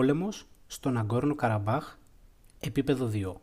Πόλεμος 0.00 0.46
στον 0.66 0.96
Αγκόρνο 0.96 1.34
Καραμπάχ, 1.34 1.96
επίπεδο 2.60 3.10
2. 3.12 3.34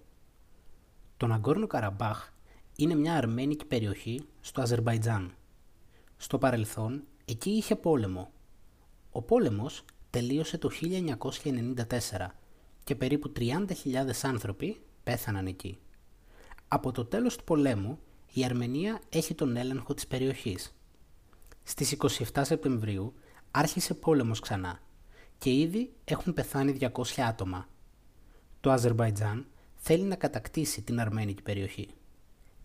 Το 1.18 1.26
Αγκόρνο 1.32 1.68
Καραμπάχ 1.68 2.30
είναι 2.76 2.96
μια 2.96 3.14
αρμένικη 3.14 3.66
περιοχή 3.66 4.26
στο 4.42 4.62
Αζερβαϊτζάν. 4.62 5.34
Στο 6.18 6.38
παρελθόν, 6.38 7.04
εκεί 7.26 7.50
είχε 7.50 7.76
πόλεμο. 7.76 8.32
Ο 9.12 9.22
πόλεμος 9.22 9.84
τελείωσε 10.10 10.58
το 10.58 10.70
1994 10.70 12.36
και 12.84 12.96
περίπου 12.96 13.32
30.000 13.38 13.54
άνθρωποι 14.24 14.82
πέθαναν 15.04 15.46
εκεί. 15.46 15.80
Από 16.68 16.92
το 16.92 17.06
τέλος 17.06 17.36
του 17.36 17.44
πολέμου, 17.44 18.00
η 18.34 18.46
Αρμενία 18.46 19.02
έχει 19.10 19.34
τον 19.34 19.56
έλεγχο 19.56 19.94
της 19.94 20.08
περιοχής. 20.08 20.76
Στις 21.64 21.92
27 21.92 22.42
Σεπτεμβρίου 22.42 23.14
άρχισε 23.52 23.94
πόλεμος 23.94 24.40
ξανά 24.40 24.86
και 25.38 25.54
ήδη 25.54 25.94
έχουν 26.04 26.34
πεθάνει 26.34 26.78
200 26.80 26.90
άτομα. 27.28 27.68
Το 28.60 28.72
Αζερβαϊτζάν 28.72 29.46
θέλει 29.76 30.04
να 30.04 30.16
κατακτήσει 30.16 30.82
την 30.82 31.00
αρμένικη 31.00 31.42
περιοχή. 31.42 31.88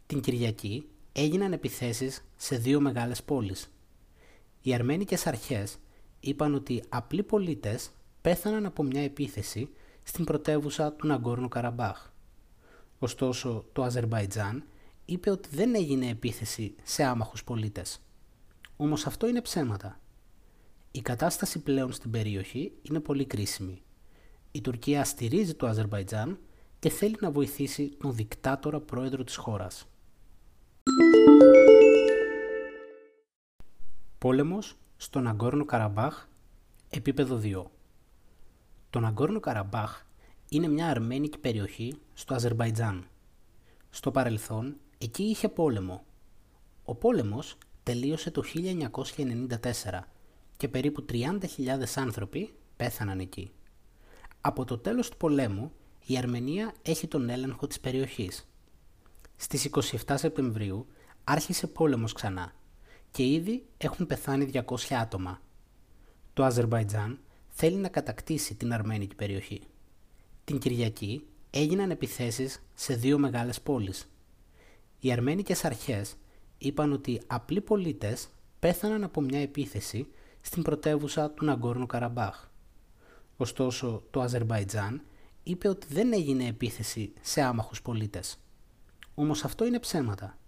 Την 0.06 0.20
Κυριακή 0.20 0.89
έγιναν 1.12 1.53
επιθέσεις 1.53 2.25
σε 2.37 2.56
δύο 2.56 2.81
μεγάλες 2.81 3.23
πόλεις. 3.23 3.73
Οι 4.62 4.75
αρμένικες 4.75 5.27
αρχές 5.27 5.78
είπαν 6.20 6.55
ότι 6.55 6.83
απλοί 6.89 7.23
πολίτες 7.23 7.91
πέθαναν 8.20 8.67
από 8.67 8.83
μια 8.83 9.03
επίθεση 9.03 9.69
στην 10.03 10.25
πρωτεύουσα 10.25 10.93
του 10.93 11.06
Ναγκόρνου 11.06 11.48
Καραμπάχ. 11.48 12.11
Ωστόσο, 12.98 13.65
το 13.73 13.83
Αζερβαϊτζάν 13.83 14.65
είπε 15.05 15.31
ότι 15.31 15.48
δεν 15.53 15.75
έγινε 15.75 16.09
επίθεση 16.09 16.75
σε 16.83 17.05
άμαχους 17.05 17.45
πολίτες. 17.45 18.00
Όμως 18.77 19.06
αυτό 19.06 19.27
είναι 19.28 19.41
ψέματα. 19.41 20.00
Η 20.95 21.01
κατάσταση 21.01 21.59
πλέον 21.59 21.93
στην 21.93 22.11
περιοχή 22.11 22.73
είναι 22.83 23.01
πολύ 23.01 23.27
κρίσιμη. 23.27 23.83
Η 24.51 24.61
Τουρκία 24.61 25.05
στηρίζει 25.05 25.55
το 25.55 25.67
Αζερβαϊτζάν 25.67 26.39
και 26.79 26.89
θέλει 26.89 27.17
να 27.21 27.31
βοηθήσει 27.31 27.97
τον 28.01 28.15
δικτάτορα 28.15 28.81
πρόεδρο 28.81 29.25
της 29.25 29.37
χώρας. 29.37 29.87
Πόλεμος 34.19 34.77
στον 34.97 35.27
Αγκόρνο 35.27 35.65
Καραμπάχ, 35.65 36.27
επίπεδο 36.91 37.41
2. 37.43 37.65
Το 38.91 39.01
Ναγκόρνο 39.01 39.41
Καραμπάχ 39.41 40.05
είναι 40.49 40.69
μια 40.69 40.89
αρμένικη 40.89 41.39
περιοχή 41.39 41.99
στο 42.15 42.34
Αζερβαϊτζάν. 42.34 43.06
Στο 43.91 44.11
παρελθόν, 44.11 44.77
εκεί 44.99 45.23
είχε 45.23 45.49
πόλεμο. 45.49 46.05
Ο 46.84 46.95
πόλεμος 46.95 47.56
τελείωσε 47.83 48.31
το 48.31 48.43
1994 48.43 50.12
και 50.62 50.69
περίπου 50.69 51.05
30.000 51.12 51.27
άνθρωποι 51.95 52.55
πέθαναν 52.77 53.19
εκεί. 53.19 53.50
Από 54.41 54.65
το 54.65 54.78
τέλος 54.78 55.09
του 55.09 55.17
πολέμου, 55.17 55.73
η 56.06 56.19
Αρμενία 56.19 56.75
έχει 56.83 57.06
τον 57.06 57.28
έλεγχο 57.28 57.67
της 57.67 57.81
περιοχής. 57.81 58.49
Στις 59.37 59.65
27 60.06 60.15
Σεπτεμβρίου 60.15 60.87
άρχισε 61.25 61.67
πόλεμος 61.67 62.12
ξανά 62.12 62.53
και 63.11 63.27
ήδη 63.27 63.65
έχουν 63.77 64.06
πεθάνει 64.06 64.51
200 64.53 64.95
άτομα. 65.01 65.41
Το 66.33 66.45
Αζερβαϊτζάν 66.45 67.19
θέλει 67.49 67.77
να 67.77 67.89
κατακτήσει 67.89 68.55
την 68.55 68.72
αρμένικη 68.72 69.15
περιοχή. 69.15 69.61
Την 70.45 70.59
Κυριακή 70.59 71.27
έγιναν 71.51 71.91
επιθέσεις 71.91 72.62
σε 72.75 72.95
δύο 72.95 73.19
μεγάλες 73.19 73.61
πόλεις. 73.61 74.11
Οι 75.01 75.12
αρμένικες 75.12 75.65
αρχές 75.65 76.15
είπαν 76.59 76.93
ότι 76.93 77.21
απλοί 77.27 77.61
πολίτες 77.61 78.28
πέθαναν 78.59 79.05
από 79.05 79.21
μια 79.21 79.41
επίθεση 79.41 80.06
στην 80.42 80.62
πρωτεύουσα 80.62 81.30
του 81.30 81.44
Ναγκόρνου 81.44 81.86
Καραμπάχ. 81.86 82.48
Ωστόσο, 83.36 84.03
το 84.10 84.20
Αζερβαϊτζάν 84.20 85.03
είπε 85.42 85.69
ότι 85.69 85.86
δεν 85.91 86.12
έγινε 86.12 86.47
επίθεση 86.47 87.12
σε 87.20 87.41
άμαχους 87.42 87.82
πολίτες. 87.82 88.38
Όμως 89.14 89.44
αυτό 89.44 89.66
είναι 89.66 89.78
ψέματα. 89.78 90.38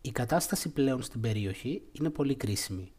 Η 0.00 0.10
κατάσταση 0.10 0.68
πλέον 0.68 1.02
στην 1.02 1.20
περιοχή 1.20 1.82
είναι 1.92 2.10
πολύ 2.10 2.34
κρίσιμη. 2.34 2.92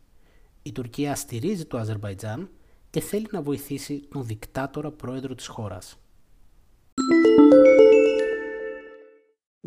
Η 0.64 0.72
Τουρκία 0.72 1.16
στηρίζει 1.16 1.66
το 1.66 1.78
Αζερβαϊτζάν 1.78 2.50
και 2.90 3.00
θέλει 3.00 3.28
να 3.32 3.42
βοηθήσει 3.42 4.08
τον 4.12 4.26
δικτάτορα 4.26 4.92
πρόεδρο 4.92 5.36
της 5.36 5.48
χώρας. 5.48 6.00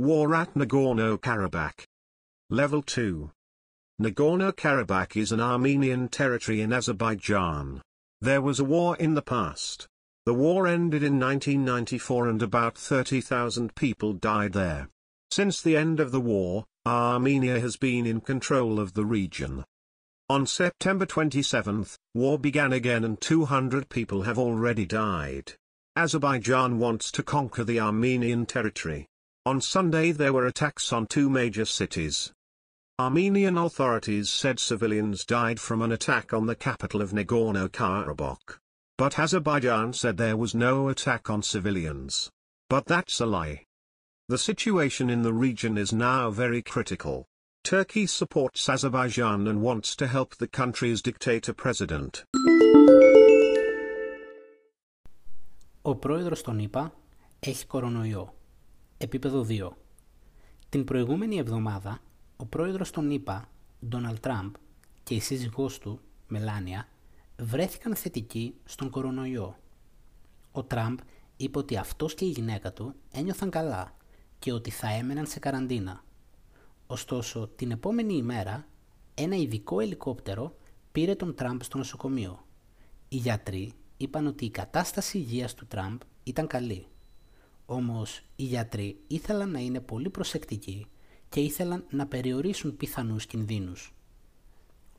War 0.07 0.45
at 0.45 0.53
Nagorno-Karabakh. 0.63 1.83
Level 2.55 2.81
2. 2.85 3.38
Nagorno-Karabakh 4.01 5.17
is 5.17 5.33
an 5.33 5.41
Armenian 5.41 6.07
territory 6.09 6.61
in 6.61 6.73
Azerbaijan. 6.73 7.83
There 8.21 8.41
was 8.41 8.61
a 8.61 8.65
war 8.65 8.97
in 8.97 9.15
the 9.15 9.23
past. 9.23 9.89
The 10.25 10.35
war 10.35 10.69
ended 10.69 11.03
in 11.03 11.19
1994 11.19 12.29
and 12.29 12.41
about 12.41 12.79
30,000 12.79 13.75
people 13.75 14.13
died 14.13 14.53
there. 14.53 14.89
Since 15.33 15.63
the 15.63 15.77
end 15.77 15.99
of 15.99 16.13
the 16.13 16.21
war, 16.21 16.65
Armenia 16.87 17.59
has 17.59 17.77
been 17.77 18.07
in 18.07 18.21
control 18.21 18.79
of 18.79 18.95
the 18.95 19.05
region. 19.05 19.65
On 20.29 20.47
September 20.47 21.05
27, 21.05 21.85
war 22.15 22.39
began 22.39 22.73
again 22.73 23.03
and 23.03 23.21
200 23.21 23.89
people 23.89 24.23
have 24.23 24.39
already 24.39 24.87
died. 24.87 25.55
Azerbaijan 25.97 26.79
wants 26.79 27.11
to 27.11 27.25
conquer 27.25 27.65
the 27.65 27.81
Armenian 27.81 28.47
territory. 28.47 29.09
On 29.45 29.61
Sunday 29.61 30.13
there 30.13 30.33
were 30.33 30.47
attacks 30.47 30.93
on 30.93 31.09
two 31.09 31.29
major 31.29 31.65
cities. 31.65 32.31
Armenian 33.00 33.58
authorities 33.58 34.30
said 34.30 34.60
civilians 34.60 35.26
died 35.26 35.60
from 35.60 35.82
an 35.82 35.92
attack 35.92 36.32
on 36.32 36.46
the 36.46 36.56
capital 36.56 37.02
of 37.02 37.12
Nagorno-Karabakh. 37.12 38.58
But 38.98 39.18
Azerbaijan 39.18 39.94
said 39.94 40.18
there 40.18 40.38
was 40.38 40.54
no 40.54 40.90
attack 40.90 41.30
on 41.30 41.42
civilians. 41.42 42.30
But 42.70 42.86
that's 42.86 43.20
a 43.20 43.26
lie. 43.26 43.66
The 44.30 44.38
situation 44.38 45.10
in 45.10 45.24
the 45.24 45.34
region 45.34 45.78
is 45.78 45.92
now 45.92 46.30
very 46.30 46.62
critical. 46.62 47.26
Turkey 47.64 48.06
supports 48.06 48.70
Azerbaijan 48.70 49.48
and 49.48 49.62
wants 49.62 49.96
to 49.96 50.08
help 50.08 50.36
the 50.36 50.48
country's 50.48 51.02
dictator 51.02 51.54
president. 51.54 52.24
Ο 55.82 55.96
πρόεδρος 55.96 56.42
των 56.42 56.60
ΗΠΑ 56.60 56.94
έχει 57.40 57.66
κορονοϊό. 57.66 58.34
Επίπεδο 58.98 59.46
2. 59.50 59.70
Την 60.70 60.84
προηγούμενη 60.84 61.38
εβδομάδα 61.38 62.02
Ο 62.41 62.47
πρόεδρος 62.47 62.91
των 62.91 63.11
ΗΠΑ, 63.11 63.49
Ντόναλτ 63.89 64.19
Τραμπ, 64.21 64.55
και 65.03 65.15
η 65.15 65.21
σύζυγός 65.21 65.79
του, 65.79 66.01
Μελάνια, 66.29 66.89
βρέθηκαν 67.39 67.95
θετικοί 67.95 68.55
στον 68.65 68.91
κορονοϊό. 68.91 69.57
Ο 70.53 70.63
Τραμπ 70.63 70.99
είπε 71.37 71.59
ότι 71.59 71.77
αυτός 71.77 72.15
και 72.15 72.25
η 72.25 72.29
γυναίκα 72.29 72.73
του 72.73 72.95
ένιωθαν 73.13 73.51
καλά 73.51 73.97
και 74.39 74.53
ότι 74.53 74.71
θα 74.71 74.89
έμεναν 74.89 75.27
σε 75.27 75.39
καραντίνα. 75.39 76.05
Ωστόσο, 76.87 77.49
την 77.49 77.71
επόμενη 77.71 78.15
ημέρα, 78.15 78.67
ένα 79.15 79.37
ειδικό 79.37 79.81
ελικόπτερο 79.81 80.57
πήρε 80.93 81.15
τον 81.15 81.35
Τραμπ 81.35 81.61
στο 81.61 81.79
νοσοκομείο. 81.79 82.45
Οι 83.09 83.17
γιατροί 83.17 83.73
είπαν 83.97 84.27
ότι 84.27 84.45
η 84.45 84.51
κατάσταση 84.51 85.19
υγείας 85.19 85.55
του 85.55 85.67
Τραμπ 85.67 86.01
ήταν 86.25 86.47
καλή. 86.47 86.87
Όμως, 87.67 88.23
οι 88.37 88.43
γιατροί 88.43 89.01
ήθελαν 89.07 89.51
να 89.51 89.59
είναι 89.59 89.81
πολύ 89.81 90.11
προσεκτικοί 90.11 90.87
και 91.29 91.41
ήθελαν 91.41 91.85
να 91.91 92.07
περιορίσουν 92.07 92.77
πιθανούς 92.77 93.27
κινδύνους. 93.27 93.95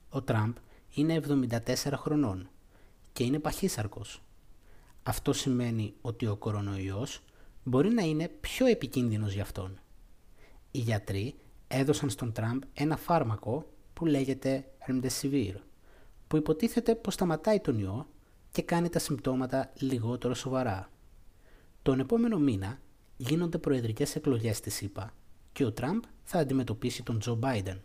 Ο 0.10 0.22
Τραμπ 0.22 0.56
είναι 0.94 1.22
74 1.28 1.94
χρονών 1.96 2.50
και 3.14 3.24
είναι 3.24 3.40
παχύσαρκος. 3.40 4.22
Αυτό 5.04 5.34
σημαίνει 5.34 5.94
ότι 6.02 6.26
ο 6.26 6.36
κορονοϊός 6.36 7.22
μπορεί 7.64 7.90
να 7.90 8.02
είναι 8.02 8.28
πιο 8.28 8.66
επικίνδυνος 8.66 9.34
για 9.34 9.42
αυτόν. 9.42 9.80
Οι 10.72 10.80
γιατροί 10.80 11.36
έδωσαν 11.68 12.10
στον 12.10 12.31
Τραμπ 12.31 12.62
ένα 12.74 12.98
φάρμακο 12.98 13.70
που 13.94 14.06
λέγεται 14.06 14.72
Remdesivir, 14.88 15.54
που 16.28 16.38
υποτίθεται 16.38 16.96
πως 16.96 17.14
σταματάει 17.14 17.60
τον 17.60 17.80
ιό 17.80 18.08
και 18.52 18.62
κάνει 18.62 18.90
τα 18.90 19.00
συμπτώματα 19.00 19.72
λιγότερο 19.80 20.34
σοβαρά. 20.34 20.90
Τον 21.81 22.00
επόμενο 22.00 22.38
μήνα 22.40 22.80
γίνονται 23.18 23.58
προεδρικές 23.58 24.16
εκλογές 24.16 24.58
στη 24.58 24.70
ΣΥΠΑ 24.70 25.14
και 25.60 25.66
ο 25.66 25.72
Τραμπ 25.72 26.04
θα 26.24 26.40
αντιμετωπίσει 26.40 27.04
τον 27.04 27.20
Τζο 27.20 27.36
Μπάιντεν. 27.36 27.82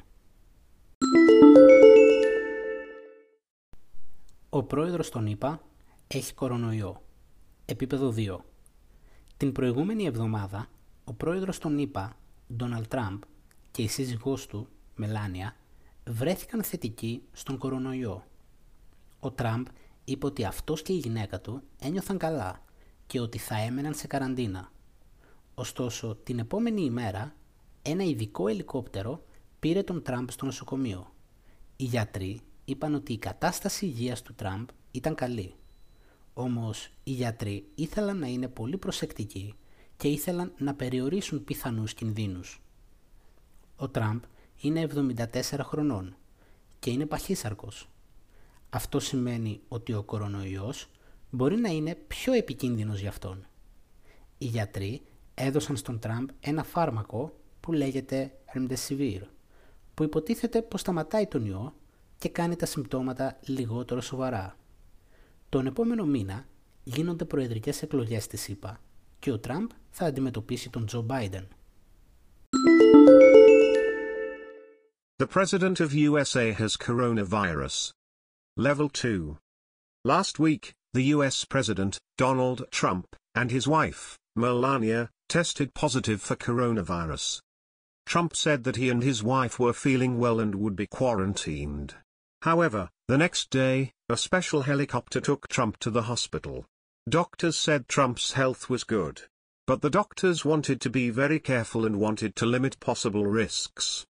Ο 4.48 4.62
πρόεδρος 4.62 5.10
των 5.10 5.26
ΗΠΑ 5.26 5.62
έχει 6.06 6.34
κορονοϊό. 6.34 7.02
Επίπεδο 7.64 8.14
2. 8.16 8.36
Την 9.36 9.52
προηγούμενη 9.52 10.04
εβδομάδα, 10.04 10.68
ο 11.04 11.12
πρόεδρος 11.12 11.58
των 11.58 11.78
ΗΠΑ, 11.78 12.16
Ντόναλτ 12.56 12.86
Τραμπ, 12.86 13.22
και 13.70 13.82
η 13.82 13.88
σύζυγός 13.88 14.46
του, 14.46 14.68
Μελάνια, 14.94 15.56
βρέθηκαν 16.06 16.62
θετικοί 16.62 17.22
στον 17.32 17.58
κορονοϊό. 17.58 18.24
Ο 19.20 19.30
Τραμπ 19.30 19.66
είπε 20.04 20.26
ότι 20.26 20.44
αυτός 20.44 20.82
και 20.82 20.92
η 20.92 20.96
γυναίκα 20.96 21.40
του 21.40 21.62
ένιωθαν 21.80 22.18
καλά 22.18 22.62
και 23.06 23.20
ότι 23.20 23.38
θα 23.38 23.56
έμεναν 23.56 23.94
σε 23.94 24.06
καραντίνα. 24.06 24.72
Ωστόσο, 25.54 26.14
την 26.14 26.38
επόμενη 26.38 26.82
ημέρα 26.82 27.34
ένα 27.86 28.04
ειδικό 28.04 28.48
ελικόπτερο 28.48 29.24
πήρε 29.58 29.82
τον 29.82 30.02
Τραμπ 30.02 30.28
στο 30.28 30.44
νοσοκομείο. 30.44 31.14
Οι 31.76 31.84
γιατροί 31.84 32.40
είπαν 32.64 32.94
ότι 32.94 33.12
η 33.12 33.18
κατάσταση 33.18 33.86
υγείας 33.86 34.22
του 34.22 34.34
Τραμπ 34.34 34.68
ήταν 34.90 35.14
καλή. 35.14 35.54
Όμως 36.34 36.90
οι 37.04 37.10
γιατροί 37.10 37.66
ήθελαν 37.74 38.18
να 38.18 38.26
είναι 38.26 38.48
πολύ 38.48 38.78
προσεκτικοί 38.78 39.54
και 39.96 40.08
ήθελαν 40.08 40.52
να 40.58 40.74
περιορίσουν 40.74 41.44
πιθανούς 41.44 41.94
κινδύνους. 41.94 42.62
Ο 43.76 43.88
Τραμπ 43.88 44.22
είναι 44.60 44.86
74 44.94 45.40
χρονών 45.62 46.16
και 46.78 46.90
είναι 46.90 47.06
παχύσαρκος. 47.06 47.88
Αυτό 48.70 49.00
σημαίνει 49.00 49.60
ότι 49.68 49.92
ο 49.92 50.02
κορονοϊός 50.02 50.88
μπορεί 51.30 51.56
να 51.56 51.68
είναι 51.68 51.94
πιο 51.94 52.32
επικίνδυνος 52.32 53.00
για 53.00 53.08
αυτόν. 53.08 53.46
Οι 54.38 54.46
γιατροί 54.46 55.02
έδωσαν 55.34 55.76
στον 55.76 55.98
Τραμπ 55.98 56.28
ένα 56.40 56.62
φάρμακο 56.64 57.32
που 57.64 57.72
λέγεται 57.72 58.32
Remdesivir, 58.54 59.20
που 59.94 60.02
υποτίθεται 60.02 60.62
πως 60.62 60.80
σταματάει 60.80 61.26
τον 61.26 61.46
ιό 61.46 61.74
και 62.18 62.28
κάνει 62.28 62.56
τα 62.56 62.66
συμπτώματα 62.66 63.38
λιγότερο 63.46 64.00
σοβαρά. 64.00 64.56
Τον 65.48 65.66
επόμενο 65.66 66.04
μήνα 66.04 66.46
γίνονται 66.82 67.24
προεδρικές 67.24 67.82
εκλογές 67.82 68.24
στη 68.24 68.36
ΣΥΠΑ 68.36 68.80
και 69.18 69.32
ο 69.32 69.38
Τραμπ 69.38 69.70
θα 69.90 70.04
αντιμετωπίσει 70.04 70.70
τον 70.70 70.86
Τζο 70.86 71.02
Μπάιντεν. 71.02 71.48
The 75.22 75.26
President 75.36 75.76
of 75.80 75.90
USA 76.08 76.46
has 76.60 76.76
coronavirus. 76.76 77.76
Level 78.56 78.88
2. 78.88 79.36
Last 80.04 80.38
week, 80.38 80.64
the 80.92 81.04
US 81.14 81.36
President, 81.54 81.92
Donald 82.24 82.60
Trump, 82.70 83.06
and 83.34 83.50
his 83.50 83.66
wife, 83.76 84.02
Melania, 84.36 85.02
tested 85.28 85.68
positive 85.82 86.20
for 86.20 86.36
coronavirus. 86.36 87.43
Trump 88.06 88.36
said 88.36 88.64
that 88.64 88.76
he 88.76 88.90
and 88.90 89.02
his 89.02 89.22
wife 89.22 89.58
were 89.58 89.72
feeling 89.72 90.18
well 90.18 90.40
and 90.40 90.54
would 90.54 90.76
be 90.76 90.86
quarantined. 90.86 91.94
However, 92.42 92.90
the 93.08 93.18
next 93.18 93.50
day, 93.50 93.92
a 94.08 94.16
special 94.16 94.62
helicopter 94.62 95.20
took 95.20 95.48
Trump 95.48 95.78
to 95.78 95.90
the 95.90 96.02
hospital. 96.02 96.66
Doctors 97.08 97.56
said 97.56 97.88
Trump's 97.88 98.32
health 98.32 98.68
was 98.68 98.84
good. 98.84 99.22
But 99.66 99.80
the 99.80 99.90
doctors 99.90 100.44
wanted 100.44 100.80
to 100.82 100.90
be 100.90 101.08
very 101.08 101.40
careful 101.40 101.86
and 101.86 101.98
wanted 101.98 102.36
to 102.36 102.46
limit 102.46 102.78
possible 102.80 103.24
risks. 103.24 104.04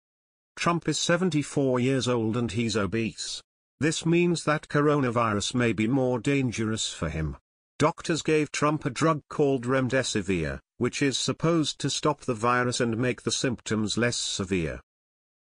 Trump 0.57 0.89
is 0.89 0.99
74 0.99 1.81
years 1.81 2.07
old 2.07 2.37
and 2.37 2.53
he's 2.53 2.77
obese. 2.77 3.43
This 3.81 4.07
means 4.07 4.45
that 4.45 4.69
coronavirus 4.69 5.55
may 5.55 5.73
be 5.73 5.89
more 5.89 6.21
dangerous 6.21 6.93
for 6.93 7.09
him. 7.09 7.37
Doctors 7.80 8.22
gave 8.22 8.52
Trump 8.52 8.86
a 8.86 8.90
drug 8.90 9.20
called 9.28 9.66
remdesivir, 9.66 10.60
which 10.78 11.02
is 11.02 11.18
supposed 11.18 11.78
to 11.80 11.90
stop 11.90 12.22
the 12.22 12.34
virus 12.34 12.80
and 12.80 12.98
make 12.98 13.24
the 13.24 13.32
symptoms 13.32 13.98
less 13.98 14.16
severe. 14.16 14.80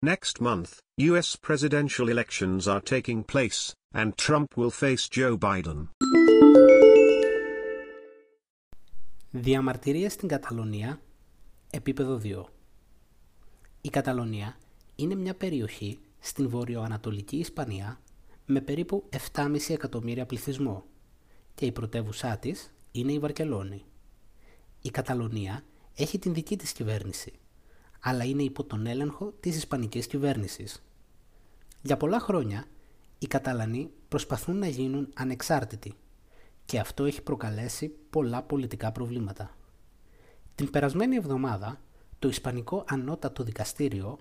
Next 0.01 0.39
month, 0.39 0.79
US 0.97 1.35
presidential 1.35 2.07
elections 2.09 2.67
are 2.67 2.81
taking 2.81 3.23
place, 3.23 3.73
and 3.93 4.17
Trump 4.17 4.55
will 4.55 4.71
face 4.71 5.09
Joe 5.09 5.37
Biden. 5.37 5.89
Διαμαρτυρίες 9.31 10.13
στην 10.13 10.27
Καταλωνία, 10.27 11.01
επίπεδο 11.71 12.19
2. 12.23 12.43
Η 13.81 13.89
Καταλωνία 13.89 14.57
είναι 14.95 15.15
μια 15.15 15.35
περιοχή 15.35 15.99
στην 16.19 16.49
βορειοανατολική 16.49 17.37
Ισπανία 17.37 17.99
με 18.45 18.61
περίπου 18.61 19.09
7,5 19.33 19.69
εκατομμύρια 19.69 20.25
πληθυσμό 20.25 20.85
Και 21.56 21.66
η 21.66 21.72
πρωτεύουσά 21.72 22.36
της 22.36 22.70
είναι 22.92 23.12
η 23.12 23.18
Βαρκελόνη. 23.18 23.84
Η 24.82 24.90
Καταλωνία 24.90 25.64
έχει 25.94 26.18
την 26.18 26.34
δική 26.34 26.56
της 26.56 26.72
κυβέρνηση, 26.72 27.32
αλλά 28.00 28.24
είναι 28.24 28.42
υπό 28.42 28.64
τον 28.64 28.86
έλεγχο 28.86 29.32
της 29.40 29.56
Ισπανικής 29.56 30.06
κυβέρνησης. 30.06 30.82
Για 31.82 31.96
πολλά 31.96 32.20
χρόνια, 32.20 32.64
οι 33.18 33.26
Καταλανοί 33.26 33.90
προσπαθούν 34.08 34.58
να 34.58 34.66
γίνουν 34.66 35.08
ανεξάρτητοι 35.14 35.94
και 36.64 36.78
αυτό 36.78 37.04
έχει 37.04 37.22
προκαλέσει 37.22 37.88
πολλά 38.10 38.42
πολιτικά 38.42 38.92
προβλήματα. 38.92 39.56
Την 40.54 40.70
περασμένη 40.70 41.16
εβδομάδα, 41.16 41.80
το 42.18 42.28
Ισπανικό 42.28 42.84
Ανώτατο 42.88 43.42
Δικαστήριο 43.42 44.18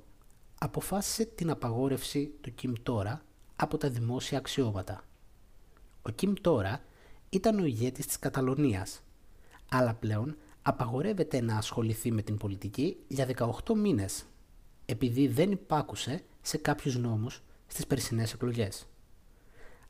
αποφάσισε 0.60 1.26
την 1.26 1.50
απαγόρευση 1.50 2.34
του 2.42 2.54
Κιμ 2.54 2.74
Τόρα 2.84 3.22
από 3.56 3.78
τα 3.78 3.90
δημόσια 3.90 4.38
αξιώματα. 4.38 5.04
Ο 6.02 6.10
Κιμ 6.10 6.34
Τόρα 6.42 6.82
ήταν 7.36 7.60
ο 7.60 7.66
ηγέτης 7.66 8.06
της 8.06 8.20
Καταλωνίας, 8.20 9.02
αλλά 9.70 9.94
πλέον 9.94 10.38
απαγορεύεται 10.62 11.42
να 11.42 11.58
ασχοληθεί 11.58 12.12
με 12.12 12.22
την 12.22 12.38
πολιτική 12.38 12.98
για 13.08 13.26
18 13.26 13.76
μήνες, 13.76 14.26
επειδή 14.86 15.28
δεν 15.28 15.52
υπάκουσε 15.52 16.24
σε 16.42 16.58
κάποιους 16.58 16.98
νόμους 16.98 17.42
στις 17.68 17.88
περσινές 17.88 18.34
εκλογές. 18.34 18.88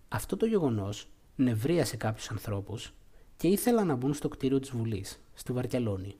Αυτό 0.07 0.37
το 0.37 0.45
γεγονός 0.45 1.07
νευρίασε 1.35 1.97
κάποιους 1.97 2.29
ανθρώπους 2.31 2.93
και 3.37 3.47
ήθελαν 3.47 3.87
να 3.87 3.95
μπουν 3.95 4.13
στο 4.13 4.27
κτίριο 4.27 4.59
της 4.59 4.69
Βουλής, 4.69 5.19
στη 5.33 5.51
Βαρκελόνη. 5.51 6.15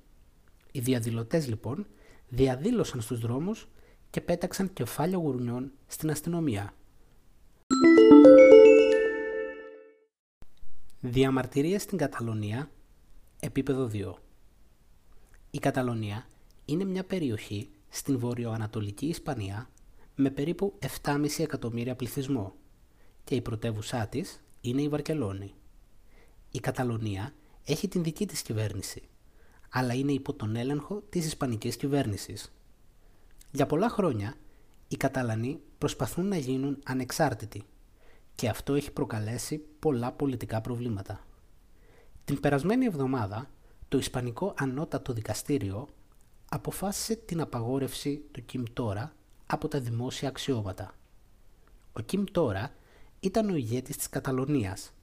Οι 0.71 0.80
διαδηλωτές 0.80 1.48
λοιπόν 1.48 1.88
διαδήλωσαν 2.28 3.01
στους 3.01 3.19
δρόμους 3.19 3.68
και 4.10 4.21
πέταξαν 4.21 4.74
κεφάλια 4.74 5.18
γουρνιών 5.18 5.71
στην 5.88 6.10
αστυνομία. 6.10 6.74
Διαμαρτυρίες 11.07 11.81
στην 11.81 11.98
Καταλωνία, 11.98 12.69
επίπεδο 13.40 13.90
2. 13.94 14.13
Η 15.52 15.60
Καταλωνία 15.60 16.28
είναι 16.66 16.84
μια 16.84 17.04
περιοχή 17.04 17.69
στην 17.90 18.19
βορειοανατολική 18.19 19.06
Ισπανία 19.06 19.69
με 20.16 20.30
περίπου 20.30 20.80
7,5 21.04 21.28
εκατομμύρια 21.38 21.95
πληθυσμό 21.95 22.54
και 23.24 23.35
η 23.35 23.42
πρωτεύουσά 23.42 24.07
της 24.07 24.42
είναι 24.62 24.81
η 24.81 24.90
Βαρκελόνη. 24.90 25.54
Η 26.52 26.59
Καταλωνία 26.59 27.33
έχει 27.66 27.88
την 27.88 28.04
δική 28.04 28.28
της 28.28 28.42
κυβέρνηση, 28.42 29.02
αλλά 29.69 29.94
είναι 29.94 30.12
υπό 30.12 30.33
τον 30.33 30.56
έλεγχο 30.56 31.04
της 31.09 31.26
Ισπανικής 31.26 31.76
κυβέρνησης. 31.76 32.54
Για 33.52 33.66
πολλά 33.66 33.90
χρόνια, 33.90 34.33
οι 34.88 34.95
Καταλανοί 34.95 35.59
προσπαθούν 35.78 36.28
να 36.28 36.38
γίνουν 36.38 36.80
ανεξάρτητοι 36.83 37.64
και 38.35 38.49
αυτό 38.49 38.73
έχει 38.73 38.92
προκαλέσει 38.92 39.57
πολλά 39.80 40.11
πολιτικά 40.11 40.61
προβλήματα. 40.61 41.25
Την 42.25 42.39
περασμένη 42.39 42.85
εβδομάδα, 42.85 43.49
το 43.87 43.97
Ισπανικό 43.97 44.54
Ανώτατο 44.57 45.13
Δικαστήριο 45.13 45.87
αποφάσισε 46.49 47.15
την 47.15 47.42
απαγόρευση 47.42 48.23
του 48.31 48.45
Κιμ 48.45 48.63
Τόρα 48.73 49.13
από 49.45 49.68
τα 49.68 49.80
δημόσια 49.80 50.27
αξιώματα. 50.30 50.95
Ο 51.94 52.01
Κιμ 52.01 52.23
Τόρα 52.31 52.73
ήταν 53.19 53.49
ο 53.49 53.56
ηγέτης 53.56 53.97
της 53.97 54.09
Καταλωνίας, 54.09 54.94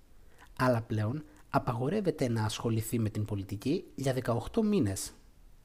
αλλά 0.58 0.82
πλέον 0.82 1.24
απαγορεύεται 1.50 2.28
να 2.28 2.44
ασχοληθεί 2.44 2.98
με 2.98 3.08
την 3.08 3.24
πολιτική 3.24 3.84
για 3.94 4.14
18 4.52 4.62
μήνες, 4.62 5.12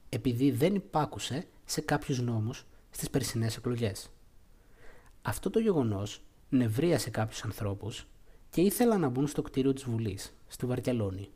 επειδή 0.08 0.50
δεν 0.50 0.74
υπάκουσε 0.74 1.46
σε 1.64 1.80
κάποιους 1.80 2.20
νόμους 2.20 2.66
στις 2.90 3.10
περσινές 3.10 3.56
εκλογές. 3.56 4.10
Αυτό 5.22 5.50
το 5.50 5.58
γεγονός 5.58 6.20
νευρίασε 6.48 7.10
κάποιους 7.10 7.44
ανθρώπους 7.44 8.06
και 8.50 8.60
ήθελαν 8.60 9.00
να 9.00 9.08
μπουν 9.08 9.26
στο 9.26 9.42
κτίριο 9.42 9.72
της 9.72 9.84
Βουλής, 9.84 10.36
στη 10.46 10.66
Βαρκελόνη. 10.66 11.30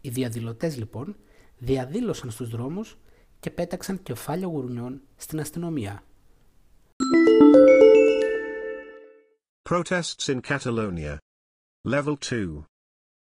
Οι 0.00 0.08
διαδηλωτές 0.08 0.76
λοιπόν 0.76 1.16
διαδήλωσαν 1.58 2.30
στους 2.30 2.48
δρόμους 2.48 2.96
και 3.40 3.50
πέταξαν 3.50 4.02
κεφάλια 4.02 4.46
γουρνιών 4.46 5.00
στην 5.16 5.40
αστυνομία. 5.40 6.02
Protests 9.70 10.28
in 10.28 10.40
Catalonia. 10.42 11.18
Level 11.94 12.16
2. 12.16 12.64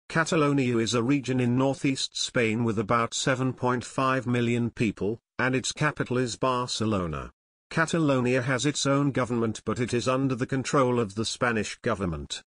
Catalonia 0.10 0.78
is 0.78 0.94
a 0.94 1.04
region 1.04 1.40
in 1.40 1.56
northeast 1.56 2.18
Spain 2.18 2.64
with 2.64 2.78
about 2.80 3.12
7.5 3.12 4.26
million 4.26 4.72
people, 4.72 5.20
and 5.38 5.56
its 5.56 5.72
capital 5.72 6.18
is 6.18 6.36
Barcelona. 6.36 7.32
Catalonia 7.72 8.42
has 8.42 8.66
its 8.66 8.86
own 8.86 9.12
government 9.12 9.62
but 9.64 9.80
it 9.80 9.94
is 9.94 10.06
under 10.06 10.36
the 10.36 10.46
control 10.46 11.00
of 11.00 11.16
the 11.16 11.24
Spanish 11.24 11.78
government. 11.78 12.44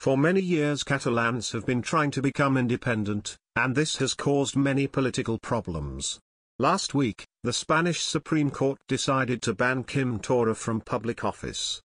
For 0.00 0.16
many 0.16 0.40
years 0.40 0.82
Catalans 0.82 1.52
have 1.52 1.66
been 1.66 1.82
trying 1.82 2.10
to 2.12 2.22
become 2.22 2.56
independent, 2.56 3.36
and 3.56 3.74
this 3.76 3.96
has 3.96 4.14
caused 4.14 4.56
many 4.56 4.86
political 4.86 5.38
problems. 5.38 6.18
Last 6.58 6.94
week, 6.94 7.26
the 7.42 7.52
Spanish 7.52 8.02
Supreme 8.02 8.50
Court 8.50 8.78
decided 8.88 9.42
to 9.42 9.52
ban 9.52 9.84
Kim 9.84 10.18
Torra 10.18 10.54
from 10.54 10.80
public 10.80 11.26
office. 11.26 11.82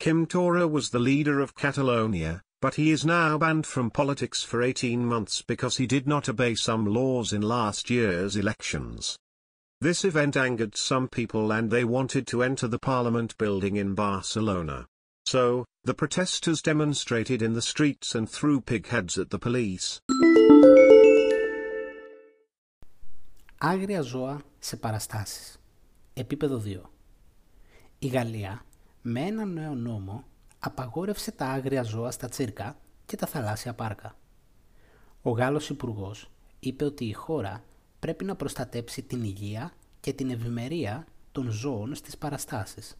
Kim 0.00 0.26
Torra 0.26 0.66
was 0.66 0.90
the 0.90 0.98
leader 0.98 1.38
of 1.38 1.54
Catalonia, 1.54 2.42
but 2.60 2.74
he 2.74 2.90
is 2.90 3.06
now 3.06 3.38
banned 3.38 3.64
from 3.64 3.92
politics 3.92 4.42
for 4.42 4.60
18 4.60 5.06
months 5.06 5.42
because 5.42 5.76
he 5.76 5.86
did 5.86 6.08
not 6.08 6.28
obey 6.28 6.56
some 6.56 6.84
laws 6.84 7.32
in 7.32 7.42
last 7.42 7.90
year's 7.90 8.34
elections. 8.34 9.16
This 9.80 10.04
event 10.04 10.36
angered 10.36 10.76
some 10.76 11.06
people 11.06 11.52
and 11.52 11.70
they 11.70 11.84
wanted 11.84 12.26
to 12.26 12.42
enter 12.42 12.66
the 12.66 12.80
parliament 12.80 13.38
building 13.38 13.76
in 13.76 13.94
Barcelona. 13.94 14.86
So, 15.24 15.66
the 15.84 15.94
protesters 15.94 16.60
demonstrated 16.60 17.40
in 17.42 17.52
the 17.52 17.62
streets 17.62 18.12
and 18.16 18.28
threw 18.28 18.60
pig 18.60 18.88
heads 18.88 19.16
at 19.18 19.30
the 19.30 19.38
police. 19.38 20.00
Άγρια 23.58 24.00
ζώα 24.00 24.42
σε 24.58 24.76
παραστάσεις. 24.76 25.60
Επίπεδο 26.14 26.62
2. 26.64 26.80
Η 27.98 28.06
Γαλλία, 28.06 28.64
με 29.02 29.20
έναν 29.20 29.52
νέο 29.52 29.74
νόμο, 29.74 30.24
απαγόρευσε 30.58 31.30
τα 31.30 31.46
άγρια 31.46 31.82
ζώα 31.82 32.10
στα 32.10 32.28
τσίρκα 32.28 32.76
και 33.06 33.16
τα 33.16 33.26
θαλάσσια 33.26 33.74
πάρκα. 33.74 34.16
Ο 35.22 35.30
Γάλλος 35.30 35.68
υπουργό 35.68 36.14
είπε 36.60 36.84
ότι 36.84 37.04
η 37.04 37.12
χώρα 37.12 37.62
πρέπει 37.98 38.24
να 38.24 38.36
προστατέψει 38.36 39.02
την 39.02 39.22
υγεία 39.22 39.72
και 40.00 40.12
την 40.12 40.30
ευημερία 40.30 41.06
των 41.32 41.50
ζώων 41.50 41.94
στις 41.94 42.18
παραστάσεις. 42.18 42.96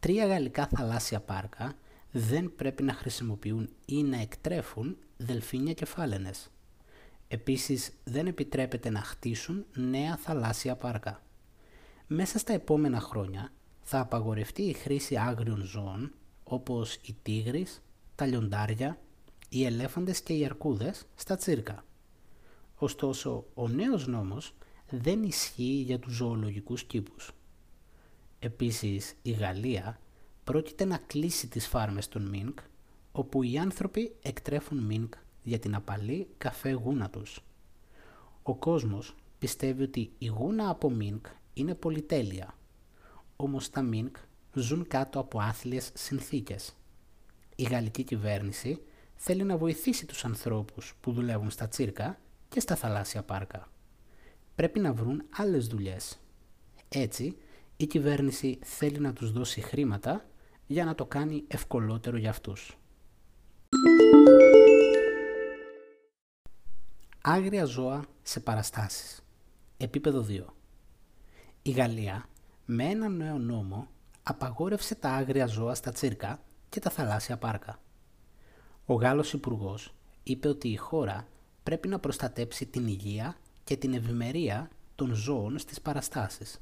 Τρία 0.00 0.26
γαλλικά 0.26 0.66
θαλάσσια 0.66 1.20
πάρκα 1.20 1.74
δεν 2.10 2.52
πρέπει 2.56 2.82
να 2.82 2.92
χρησιμοποιούν 2.92 3.68
ή 3.86 4.02
να 4.02 4.20
εκτρέφουν 4.20 4.96
δελφίνια 5.16 5.72
και 5.72 5.84
φάλαινες. 5.84 6.50
Επίσης 7.28 7.92
δεν 8.04 8.26
επιτρέπεται 8.26 8.90
να 8.90 9.00
χτίσουν 9.00 9.66
νέα 9.74 10.16
θαλάσσια 10.16 10.76
πάρκα. 10.76 11.22
Μέσα 12.06 12.38
στα 12.38 12.52
επόμενα 12.52 13.00
χρόνια 13.00 13.52
θα 13.82 14.00
απαγορευτεί 14.00 14.62
η 14.62 14.72
χρήση 14.72 15.16
άγριων 15.16 15.62
ζώων 15.62 16.12
όπως 16.44 16.94
οι 16.94 17.16
τίγρεις, 17.22 17.82
τα 18.14 18.26
λιοντάρια, 18.26 18.98
οι 19.48 19.64
ελέφαντες 19.64 20.20
και 20.20 20.32
οι 20.32 20.44
αρκούδες 20.44 21.06
στα 21.14 21.36
τσίρκα. 21.36 21.84
Ωστόσο, 22.78 23.46
ο 23.54 23.68
νέος 23.68 24.06
νόμος 24.06 24.54
δεν 24.90 25.22
ισχύει 25.22 25.62
για 25.62 25.98
τους 25.98 26.12
ζωολογικούς 26.12 26.84
κήπους. 26.84 27.32
Επίσης, 28.38 29.14
η 29.22 29.30
Γαλλία 29.30 30.00
πρόκειται 30.44 30.84
να 30.84 30.96
κλείσει 30.96 31.48
τις 31.48 31.66
φάρμες 31.66 32.08
των 32.08 32.28
Μίνκ, 32.28 32.58
όπου 33.12 33.42
οι 33.42 33.58
άνθρωποι 33.58 34.16
εκτρέφουν 34.22 34.78
Μίνκ 34.78 35.14
για 35.42 35.58
την 35.58 35.74
απαλή 35.74 36.28
καφέ 36.38 36.72
γούνα 36.72 37.10
τους. 37.10 37.40
Ο 38.42 38.54
κόσμος 38.54 39.14
πιστεύει 39.38 39.82
ότι 39.82 40.10
η 40.18 40.26
γούνα 40.26 40.68
από 40.68 40.90
Μίνκ 40.90 41.26
είναι 41.54 41.74
πολυτέλεια, 41.74 42.58
όμως 43.36 43.70
τα 43.70 43.82
Μίνκ 43.82 44.16
ζουν 44.52 44.86
κάτω 44.88 45.18
από 45.18 45.40
άθλιες 45.40 45.90
συνθήκες. 45.94 46.76
Η 47.56 47.62
γαλλική 47.62 48.02
κυβέρνηση 48.02 48.82
θέλει 49.14 49.42
να 49.42 49.56
βοηθήσει 49.56 50.06
τους 50.06 50.24
ανθρώπους 50.24 50.94
που 51.00 51.12
δουλεύουν 51.12 51.50
στα 51.50 51.68
τσίρκα 51.68 52.18
και 52.48 52.60
στα 52.60 52.76
θαλάσσια 52.76 53.22
πάρκα. 53.22 53.68
Πρέπει 54.54 54.80
να 54.80 54.92
βρουν 54.92 55.22
άλλες 55.36 55.66
δουλειές. 55.66 56.20
Έτσι, 56.88 57.36
η 57.76 57.86
κυβέρνηση 57.86 58.58
θέλει 58.62 58.98
να 58.98 59.12
τους 59.12 59.32
δώσει 59.32 59.60
χρήματα 59.60 60.24
για 60.66 60.84
να 60.84 60.94
το 60.94 61.06
κάνει 61.06 61.44
ευκολότερο 61.48 62.16
για 62.16 62.30
αυτούς. 62.30 62.78
Άγρια 67.20 67.64
ζώα 67.64 68.04
σε 68.22 68.40
παραστάσεις. 68.40 69.24
Επίπεδο 69.76 70.26
2. 70.28 70.44
Η 71.62 71.70
Γαλλία 71.70 72.28
με 72.64 72.84
έναν 72.84 73.16
νέο 73.16 73.38
νόμο 73.38 73.88
απαγόρευσε 74.22 74.94
τα 74.94 75.10
άγρια 75.10 75.46
ζώα 75.46 75.74
στα 75.74 75.92
τσίρκα 75.92 76.40
και 76.68 76.80
τα 76.80 76.90
θαλάσσια 76.90 77.36
πάρκα. 77.36 77.78
Ο 78.86 78.94
Γάλλος 78.94 79.32
υπουργός 79.32 79.94
είπε 80.22 80.48
ότι 80.48 80.68
η 80.68 80.76
χώρα 80.76 81.26
πρέπει 81.66 81.88
να 81.88 81.98
προστατέψει 81.98 82.66
την 82.66 82.86
υγεία 82.86 83.36
και 83.64 83.76
την 83.76 83.94
ευημερία 83.94 84.70
των 84.94 85.14
ζώων 85.14 85.58
στις 85.58 85.80
παραστάσεις. 85.80 86.60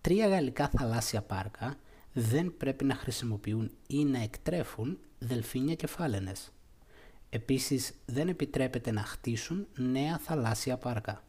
Τρία 0.00 0.28
γαλλικά 0.28 0.68
θαλάσσια 0.68 1.22
πάρκα 1.22 1.76
δεν 2.12 2.56
πρέπει 2.56 2.84
να 2.84 2.94
χρησιμοποιούν 2.94 3.70
ή 3.86 4.04
να 4.04 4.22
εκτρέφουν 4.22 4.98
δελφίνια 5.18 5.74
και 5.74 5.86
φάλαινες. 5.86 6.52
Επίσης 7.30 7.92
δεν 8.04 8.28
επιτρέπεται 8.28 8.90
να 8.90 9.02
χτίσουν 9.02 9.66
νέα 9.76 10.18
θαλάσσια 10.18 10.76
πάρκα. 10.76 11.24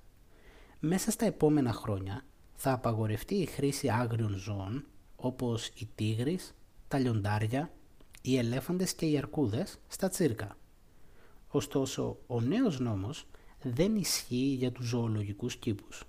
Μέσα 0.79 1.11
στα 1.11 1.25
επόμενα 1.25 1.73
χρόνια 1.73 2.25
θα 2.53 2.71
απαγορευτεί 2.71 3.35
η 3.35 3.45
χρήση 3.45 3.89
άγριων 3.89 4.35
ζώων 4.35 4.85
όπως 5.15 5.67
οι 5.67 5.89
τίγρεις, 5.95 6.53
τα 6.87 6.97
λιοντάρια, 6.97 7.71
οι 8.21 8.37
ελέφαντες 8.37 8.93
και 8.93 9.05
οι 9.05 9.17
αρκούδες 9.17 9.79
στα 9.87 10.09
τσίρκα. 10.09 10.57
Ωστόσο, 11.55 12.17
ο 12.27 12.41
νέος 12.41 12.79
νόμος 12.79 13.25
δεν 13.61 13.95
ισχύει 13.95 14.35
για 14.35 14.71
τους 14.71 14.85
ζωολογικούς 14.85 15.55
κήπους. 15.55 16.03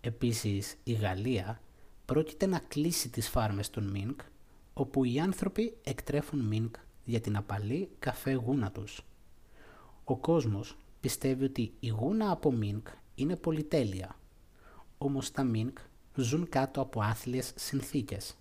Επίσης, 0.00 0.76
η 0.84 0.92
Γαλλία 0.92 1.60
πρόκειται 2.04 2.46
να 2.46 2.58
κλείσει 2.58 3.08
τις 3.08 3.28
φάρμες 3.28 3.70
των 3.70 3.84
Μίνκ, 3.84 4.20
όπου 4.72 5.04
οι 5.04 5.20
άνθρωποι 5.20 5.76
εκτρέφουν 5.82 6.40
Μίνκ 6.40 6.74
για 7.04 7.20
την 7.20 7.36
απαλή 7.36 7.88
καφέ 7.98 8.32
γούνα 8.32 8.70
τους. 8.70 9.04
Ο 10.04 10.16
κόσμος 10.16 10.76
πιστεύει 11.00 11.44
ότι 11.44 11.72
η 11.80 11.88
γούνα 11.88 12.30
από 12.30 12.52
Μίνκ 12.52 12.86
είναι 13.14 13.36
πολυτέλεια, 13.36 14.18
όμως 14.98 15.30
τα 15.30 15.44
Μίνκ 15.44 15.78
ζουν 16.14 16.48
κάτω 16.48 16.80
από 16.80 17.00
άθλιες 17.00 17.52
συνθήκες. 17.56 18.36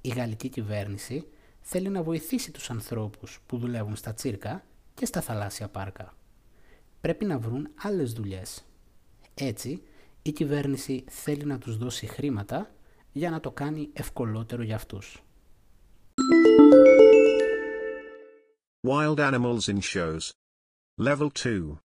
Η 0.00 0.08
γαλλική 0.08 0.48
κυβέρνηση 0.48 1.26
θέλει 1.60 1.88
να 1.88 2.02
βοηθήσει 2.02 2.50
τους 2.50 2.70
ανθρώπους 2.70 3.40
που 3.46 3.58
δουλεύουν 3.58 3.96
στα 3.96 4.14
τσίρκα 4.14 4.64
και 4.96 5.06
στα 5.06 5.20
θαλάσσια 5.20 5.68
πάρκα. 5.68 6.16
Πρέπει 7.00 7.24
να 7.24 7.38
βρουν 7.38 7.68
άλλες 7.82 8.12
δουλειές. 8.12 8.64
Έτσι, 9.34 9.82
η 10.22 10.32
κυβέρνηση 10.32 11.04
θέλει 11.08 11.44
να 11.44 11.58
τους 11.58 11.76
δώσει 11.76 12.06
χρήματα 12.06 12.70
για 13.12 13.30
να 13.30 13.40
το 13.40 13.50
κάνει 13.50 13.90
ευκολότερο 13.92 14.62
για 14.62 14.74
αυτούς. 14.74 15.22
Wild 18.88 19.18
animals 19.18 19.68
in 19.72 19.80
shows. 19.80 20.24
Level 21.08 21.30
2. 21.30 21.78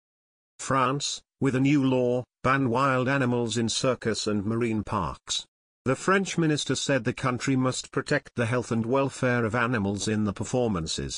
France, 0.68 1.08
with 1.44 1.56
a 1.56 1.63
new 1.70 1.82
law, 1.96 2.24
ban 2.46 2.63
wild 2.78 3.08
animals 3.18 3.58
in 3.62 3.68
circus 3.84 4.28
and 4.32 4.39
marine 4.51 4.84
parks. 4.84 5.34
The 5.89 5.96
French 6.06 6.38
minister 6.38 6.75
said 6.86 7.00
the 7.04 7.22
country 7.28 7.56
must 7.68 7.92
protect 7.98 8.30
the 8.36 8.50
health 8.54 8.72
and 8.75 8.86
welfare 8.98 9.44
of 9.46 9.56
animals 9.68 10.04
in 10.16 10.22
the 10.25 10.38
performances. 10.42 11.16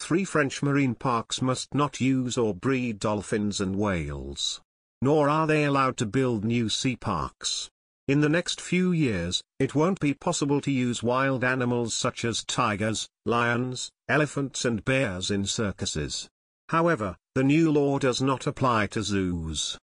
Three 0.00 0.24
French 0.24 0.62
marine 0.62 0.94
parks 0.94 1.42
must 1.42 1.74
not 1.74 2.00
use 2.00 2.38
or 2.38 2.54
breed 2.54 2.98
dolphins 2.98 3.60
and 3.60 3.76
whales. 3.76 4.60
Nor 5.02 5.28
are 5.28 5.46
they 5.46 5.64
allowed 5.64 5.96
to 5.98 6.06
build 6.06 6.44
new 6.44 6.68
sea 6.68 6.96
parks. 6.96 7.70
In 8.08 8.20
the 8.20 8.28
next 8.28 8.60
few 8.60 8.92
years, 8.92 9.42
it 9.58 9.74
won't 9.74 9.98
be 9.98 10.14
possible 10.14 10.60
to 10.60 10.70
use 10.70 11.02
wild 11.02 11.42
animals 11.42 11.92
such 11.94 12.24
as 12.24 12.44
tigers, 12.44 13.08
lions, 13.24 13.90
elephants 14.08 14.64
and 14.64 14.84
bears 14.84 15.30
in 15.30 15.44
circuses. 15.44 16.28
However, 16.68 17.16
the 17.34 17.42
new 17.42 17.72
law 17.72 17.98
does 17.98 18.22
not 18.22 18.46
apply 18.46 18.86
to 18.88 19.02
zoos. 19.02 19.76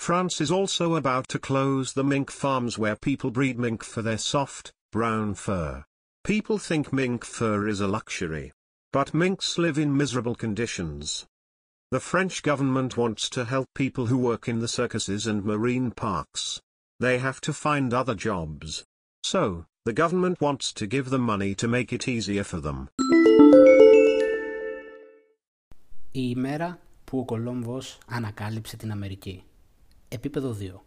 France 0.00 0.40
is 0.40 0.50
also 0.50 0.96
about 0.96 1.28
to 1.28 1.38
close 1.38 1.92
the 1.92 2.02
mink 2.02 2.32
farms 2.32 2.78
where 2.78 2.96
people 2.96 3.30
breed 3.30 3.58
mink 3.58 3.84
for 3.84 4.02
their 4.02 4.18
soft, 4.18 4.72
brown 4.90 5.34
fur. 5.34 5.84
People 6.24 6.58
think 6.58 6.92
mink 6.92 7.24
fur 7.24 7.68
is 7.68 7.80
a 7.80 7.86
luxury. 7.86 8.52
But 8.91 9.13
minks 9.13 9.57
live 9.57 9.77
in 9.77 9.97
miserable 10.01 10.35
conditions. 10.35 11.25
The 11.91 11.99
French 12.11 12.43
government 12.43 12.97
wants 12.97 13.29
to 13.29 13.45
help 13.45 13.67
people 13.73 14.05
who 14.07 14.17
work 14.17 14.47
in 14.47 14.59
the 14.59 14.67
circuses 14.67 15.25
and 15.25 15.45
marine 15.45 15.91
parks. 15.91 16.59
They 16.99 17.17
have 17.19 17.39
to 17.41 17.53
find 17.53 17.93
other 17.93 18.15
jobs. 18.15 18.83
So, 19.33 19.65
the 19.85 19.93
government 19.93 20.41
wants 20.41 20.73
to 20.73 20.85
give 20.85 21.09
them 21.09 21.21
money 21.21 21.51
to 21.61 21.67
make 21.67 21.93
it 21.93 22.07
easier 22.07 22.43
for 22.43 22.59
them. 22.59 22.87
Η 26.11 26.33
ημέρα 26.35 26.79
που 27.03 27.19
ο 27.19 27.25
Κολόμβος 27.25 27.97
ανακάλυψε 28.07 28.77
την 28.77 28.91
Αμερική. 28.91 29.43
Επίπεδο 30.07 30.55
2. 30.59 30.81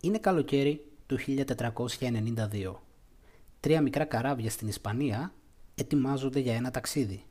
Είναι 0.00 0.18
καλοκαίρι 0.18 0.84
του 1.06 1.18
1492. 1.26 2.74
Τρία 3.60 3.80
μικρά 3.80 4.04
καράβια 4.04 4.50
στην 4.50 4.68
Ισπανία 4.68 5.32
ετοιμάζονται 5.75 6.39
για 6.39 6.55
ένα 6.55 6.71
ταξίδι. 6.71 7.23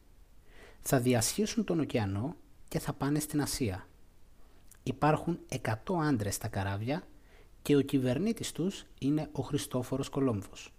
Θα 0.80 1.00
διασχίσουν 1.00 1.64
τον 1.64 1.80
ωκεανό 1.80 2.36
και 2.68 2.78
θα 2.78 2.92
πάνε 2.92 3.18
στην 3.18 3.40
Ασία. 3.40 3.88
Υπάρχουν 4.82 5.38
100 5.48 5.74
άντρες 6.02 6.34
στα 6.34 6.48
καράβια 6.48 7.06
και 7.62 7.76
ο 7.76 7.80
κυβερνήτης 7.80 8.52
τους 8.52 8.86
είναι 8.98 9.28
ο 9.32 9.42
Χριστόφορος 9.42 10.08
Κολόμβος. 10.08 10.72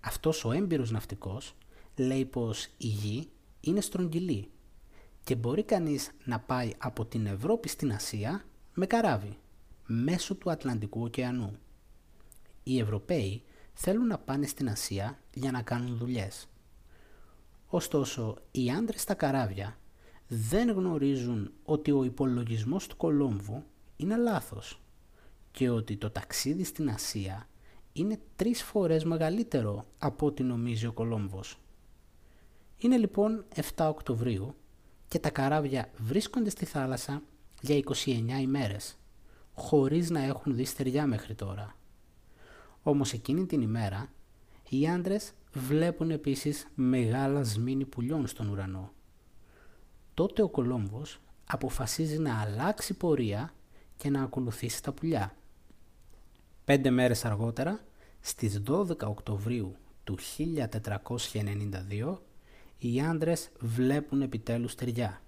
Αυτός 0.00 0.44
ο 0.44 0.52
έμπειρος 0.52 0.90
ναυτικός 0.90 1.54
λέει 1.96 2.24
πως 2.24 2.64
η 2.64 2.86
γη 2.86 3.30
είναι 3.60 3.80
στρογγυλή 3.80 4.50
και 5.24 5.34
μπορεί 5.34 5.62
κανείς 5.62 6.10
να 6.24 6.40
πάει 6.40 6.72
από 6.78 7.04
την 7.04 7.26
Ευρώπη 7.26 7.68
στην 7.68 7.92
Ασία 7.92 8.44
με 8.74 8.86
καράβι, 8.86 9.38
μέσω 9.86 10.34
του 10.34 10.50
Ατλαντικού 10.50 11.02
ωκεανού. 11.02 11.58
Οι 12.62 12.78
Ευρωπαίοι 12.78 13.42
θέλουν 13.72 14.06
να 14.06 14.18
πάνε 14.18 14.46
στην 14.46 14.68
Ασία 14.68 15.18
για 15.34 15.50
να 15.50 15.62
κάνουν 15.62 15.96
δουλειές. 15.96 16.48
Ωστόσο, 17.72 18.36
οι 18.50 18.70
άντρες 18.70 19.00
στα 19.00 19.14
καράβια 19.14 19.78
δεν 20.28 20.70
γνωρίζουν 20.70 21.52
ότι 21.64 21.90
ο 21.90 22.04
υπολογισμός 22.04 22.86
του 22.86 22.96
Κολόμβου 22.96 23.64
είναι 23.96 24.16
λάθος 24.16 24.80
και 25.50 25.70
ότι 25.70 25.96
το 25.96 26.10
ταξίδι 26.10 26.64
στην 26.64 26.90
Ασία 26.90 27.48
είναι 27.92 28.20
τρεις 28.36 28.62
φορές 28.62 29.04
μεγαλύτερο 29.04 29.86
από 29.98 30.26
ό,τι 30.26 30.42
νομίζει 30.42 30.86
ο 30.86 30.92
Κολόμβος. 30.92 31.58
Είναι 32.78 32.96
λοιπόν 32.96 33.44
7 33.54 33.60
Οκτωβρίου 33.88 34.54
και 35.08 35.18
τα 35.18 35.30
καράβια 35.30 35.90
βρίσκονται 35.96 36.50
στη 36.50 36.64
θάλασσα 36.64 37.22
για 37.60 37.82
29 38.04 38.40
ημέρες, 38.40 38.98
χωρίς 39.54 40.10
να 40.10 40.20
έχουν 40.20 40.54
δει 40.54 40.64
στεριά 40.64 41.06
μέχρι 41.06 41.34
τώρα. 41.34 41.76
Όμως 42.82 43.12
εκείνη 43.12 43.46
την 43.46 43.60
ημέρα, 43.60 44.12
οι 44.68 44.88
άντρες 44.88 45.32
βλέπουν 45.52 46.10
επίσης 46.10 46.66
μεγάλα 46.74 47.44
σμήνη 47.44 47.84
πουλιών 47.84 48.26
στον 48.26 48.48
ουρανό. 48.48 48.92
Τότε 50.14 50.42
ο 50.42 50.48
Κολόμβος 50.48 51.20
αποφασίζει 51.44 52.18
να 52.18 52.40
αλλάξει 52.40 52.94
πορεία 52.94 53.54
και 53.96 54.10
να 54.10 54.22
ακολουθήσει 54.22 54.82
τα 54.82 54.92
πουλιά. 54.92 55.34
Πέντε 56.64 56.90
μέρες 56.90 57.24
αργότερα, 57.24 57.80
στις 58.20 58.62
12 58.66 59.08
Οκτωβρίου 59.08 59.76
του 60.04 60.18
1492, 60.18 62.22
οι 62.78 63.00
άντρες 63.00 63.50
βλέπουν 63.60 64.22
επιτέλους 64.22 64.72
στεριά. 64.72 65.22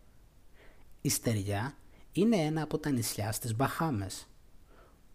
Η 1.01 1.09
στεριά 1.09 1.77
είναι 2.13 2.37
ένα 2.37 2.63
από 2.63 2.79
τα 2.79 2.91
νησιά 2.91 3.33
στις 3.33 3.57
Μπαχάμες. 3.57 4.27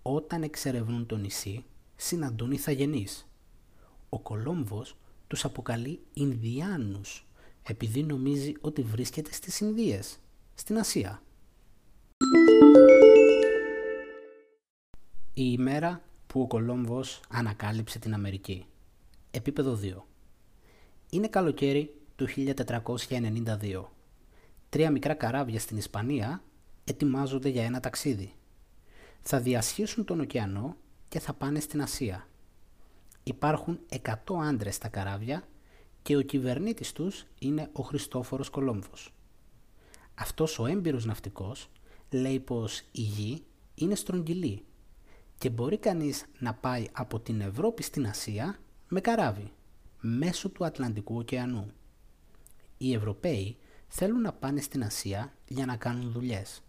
Όταν 0.01 0.43
εξερευνούν 0.43 1.05
το 1.05 1.17
νησί, 1.17 1.65
συναντούν 1.95 2.51
ηθαγενείς. 2.51 3.26
Ο 4.09 4.19
Κολόμβος 4.19 4.97
τους 5.27 5.45
αποκαλεί 5.45 5.99
Ινδιάνους, 6.13 7.27
επειδή 7.63 8.03
νομίζει 8.03 8.53
ότι 8.61 8.81
βρίσκεται 8.81 9.33
στις 9.33 9.59
Ινδίες, 9.59 10.19
στην 10.55 10.77
Ασία. 10.77 11.21
Η 15.33 15.53
ημέρα 15.57 16.01
που 16.27 16.41
ο 16.41 16.47
Κολόμβος 16.47 17.19
ανακάλυψε 17.29 17.99
την 17.99 18.13
Αμερική. 18.13 18.65
Επίπεδο 19.31 19.79
2. 19.81 20.05
Είναι 21.09 21.27
καλοκαίρι 21.27 21.93
του 22.15 22.27
1492. 22.27 23.83
Τρία 24.69 24.91
μικρά 24.91 25.13
καράβια 25.13 25.59
στην 25.59 25.77
Ισπανία 25.77 26.43
ετοιμάζονται 26.83 27.49
για 27.49 27.63
ένα 27.63 27.79
ταξίδι. 27.79 28.33
Θα 29.21 29.39
διασχίσουν 29.39 30.05
τον 30.05 30.19
ωκεανό 30.19 30.75
και 31.09 31.19
θα 31.19 31.33
πάνε 31.33 31.59
στην 31.59 31.81
Ασία. 31.81 32.27
Υπάρχουν 33.27 33.79
100 33.89 34.15
άντρες 34.41 34.75
στα 34.75 34.88
καράβια 34.88 35.43
και 36.01 36.15
ο 36.15 36.22
κυβερνήτης 36.22 36.91
τους 36.91 37.25
είναι 37.39 37.69
ο 37.74 37.81
Χριστόφορος 37.81 38.50
Κολόμβος. 38.50 39.13
Αυτός 40.15 40.60
ο 40.60 40.65
έμπειρος 40.65 41.05
ναυτικός 41.05 41.69
λέει 42.10 42.39
πως 42.39 42.79
η 42.79 43.01
γη 43.01 43.43
είναι 43.75 43.96
στρογγυλή 43.96 44.65
και 45.38 45.50
μπορεί 45.50 45.77
κανείς 45.77 46.25
να 46.39 46.53
πάει 46.53 46.88
από 46.91 47.19
την 47.19 47.41
Ευρώπη 47.41 47.84
στην 47.84 48.07
Ασία 48.07 48.60
με 48.88 49.01
καράβι, 49.01 49.51
μέσω 50.00 50.50
του 50.50 50.65
Ατλαντικού 50.65 51.17
ωκεανού. 51.17 51.72
Οι 52.77 52.93
Ευρωπαίοι 52.93 53.57
θέλουν 53.88 54.22
να 54.22 54.34
πάνε 54.34 54.62
στην 54.62 54.84
Ασία 54.84 55.34
για 55.48 55.65
να 55.65 55.75
κάνουν 55.75 56.12
δουλειές. 56.12 56.63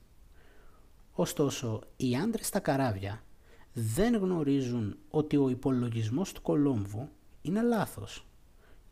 Ωστόσο, 1.12 1.81
οι 1.97 2.17
άντρες 2.17 2.47
στα 2.47 2.59
καράβια 2.59 3.23
δεν 3.81 4.17
γνωρίζουν 4.17 4.97
ότι 5.11 5.37
ο 5.37 5.49
υπολογισμός 5.49 6.33
του 6.33 6.43
Κολόμβου 6.43 7.09
είναι 7.43 7.62
λάθος 7.62 8.27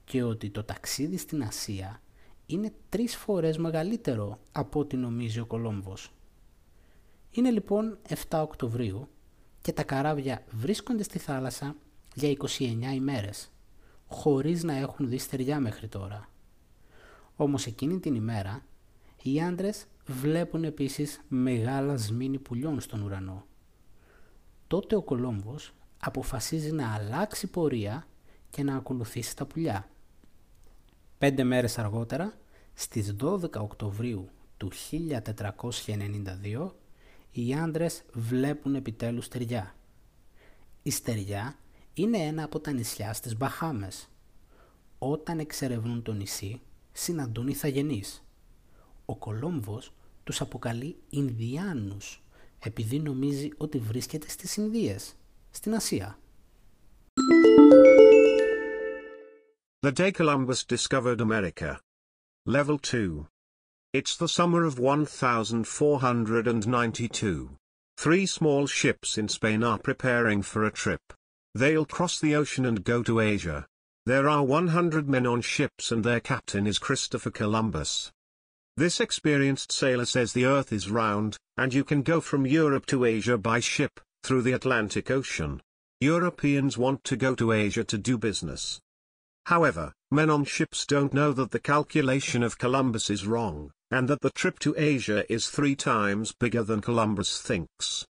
και 0.05 0.23
ότι 0.23 0.51
το 0.51 0.65
ταξίδι 0.65 1.17
στην 1.17 1.43
Ασία 1.43 2.01
είναι 2.47 2.73
τρεις 2.89 3.17
φορές 3.17 3.59
μεγαλύτερο 3.59 4.39
από 4.53 4.81
ό,τι 4.81 4.97
νομίζει 4.97 5.41
ο 5.41 5.47
Κολόμβος. 5.47 6.13
Είναι 7.31 7.51
λοιπόν 7.51 7.99
7 8.09 8.15
Οκτωβρίου 8.31 9.09
και 9.61 9.73
τα 9.73 9.83
καράβια 9.83 10.45
βρίσκονται 10.51 11.03
στη 11.03 11.19
θάλασσα 11.19 11.77
για 12.15 12.37
29 12.59 12.95
ημέρες, 12.95 13.51
χωρίς 14.07 14.63
να 14.63 14.77
έχουν 14.77 15.09
δει 15.09 15.19
στεριά 15.19 15.61
μέχρι 15.61 15.89
τώρα. 15.89 16.31
Όμως 17.37 17.67
εκείνη 17.67 18.01
την 18.01 18.15
ημέρα, 18.15 18.65
οι 19.23 19.41
άντρες 19.41 19.87
βλέπουν 20.07 20.65
επίσης 20.65 21.21
μεγάλα 21.29 21.97
σμήνη 21.97 22.39
πουλιών 22.39 22.81
στον 22.81 23.03
ουρανό. 23.03 23.47
Τότε 24.67 24.97
ο 24.97 25.03
Κολόμβος 25.03 25.73
αποφασίζει 25.99 26.73
να 26.73 26.95
αλλάξει 26.95 27.47
πορεία 27.47 28.07
και 28.51 28.63
να 28.63 28.77
ακολουθήσει 28.77 29.37
τα 29.37 29.45
πουλιά. 29.45 29.89
Πέντε 31.19 31.45
μέρες 31.45 31.79
αργότερα, 31.79 32.33
στις 32.75 33.15
12 33.21 33.61
Οκτωβρίου 33.61 34.29
του 34.57 34.71
1492, 34.91 36.75
οι 37.33 37.55
άντρες 37.55 38.05
βλέπουν 38.13 38.75
επιτέλους 38.75 39.25
στεριά. 39.25 39.75
Η 40.83 40.91
στεριά 40.91 41.57
είναι 41.95 42.19
ένα 42.19 42.45
από 42.45 42.61
τα 42.61 42.73
νησιά 42.73 43.13
στις 43.13 43.37
Μπαχάμες. 43.37 44.09
Όταν 44.99 45.39
εξερευνούν 45.39 46.03
το 46.03 46.13
νησί, 46.13 46.61
συναντούν 46.93 47.49
ηθαγενείς. 47.49 48.25
Ο 49.05 49.17
Κολόμβος 49.17 49.93
τους 50.25 50.41
αποκαλεί 50.41 50.97
Ινδιάνους, 51.11 52.23
επειδή 52.66 53.00
νομίζει 53.00 53.50
ότι 53.58 53.78
βρίσκεται 53.78 54.30
στις 54.30 54.58
Ινδίες, 54.58 55.16
στην 55.52 55.76
Ασία. 55.76 56.16
The 59.84 59.92
day 59.92 60.12
Columbus 60.12 60.64
discovered 60.64 61.22
America. 61.22 61.80
Level 62.46 62.78
2. 62.78 63.26
It's 63.94 64.16
the 64.16 64.28
summer 64.28 64.64
of 64.64 64.78
1492. 64.78 67.58
Three 67.98 68.26
small 68.26 68.68
ships 68.68 69.18
in 69.18 69.28
Spain 69.28 69.64
are 69.64 69.80
preparing 69.80 70.44
for 70.44 70.64
a 70.64 70.72
trip. 70.72 71.02
They'll 71.54 71.86
cross 71.86 72.20
the 72.20 72.36
ocean 72.36 72.66
and 72.66 72.84
go 72.84 73.04
to 73.04 73.20
Asia. 73.20 73.68
There 74.06 74.30
are 74.30 74.44
100 74.44 75.10
men 75.10 75.28
on 75.28 75.42
ships 75.42 75.92
and 75.92 76.04
their 76.04 76.20
captain 76.20 76.66
is 76.66 76.80
Christopher 76.80 77.32
Columbus. 77.32 78.12
This 78.79 79.01
experienced 79.01 79.73
sailor 79.73 80.05
says 80.05 80.33
the 80.35 80.45
earth 80.45 80.71
is 80.71 80.91
round, 80.91 81.39
and 81.57 81.73
you 81.73 81.83
can 81.83 82.03
go 82.03 82.21
from 82.21 82.47
Europe 82.47 82.85
to 82.87 83.07
Asia 83.07 83.39
by 83.39 83.59
ship, 83.59 84.01
through 84.23 84.43
the 84.43 84.53
Atlantic 84.53 85.11
Ocean. 85.11 85.63
Europeans 86.03 86.77
want 86.77 87.03
to 87.05 87.17
go 87.17 87.35
to 87.37 87.53
Asia 87.53 87.85
to 87.85 87.97
do 87.97 88.19
business. 88.19 88.79
However, 89.47 89.95
men 90.11 90.29
on 90.29 90.45
ships 90.45 90.85
don't 90.85 91.15
know 91.15 91.33
that 91.33 91.53
the 91.53 91.59
calculation 91.59 92.43
of 92.43 92.59
Columbus 92.59 93.09
is 93.09 93.27
wrong, 93.27 93.71
and 93.91 94.09
that 94.09 94.21
the 94.21 94.31
trip 94.31 94.59
to 94.59 94.75
Asia 94.77 95.25
is 95.33 95.49
three 95.49 95.75
times 95.75 96.35
bigger 96.39 96.63
than 96.63 96.83
Columbus 96.83 97.41
thinks. 97.41 98.05